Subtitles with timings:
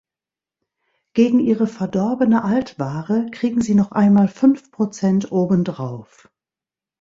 [1.13, 6.27] Gegen Ihre verdorbene Altware kriegen Sie noch einmal fünf Prozent obendrauf!